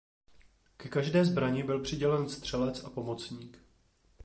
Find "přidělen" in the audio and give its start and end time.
1.81-2.29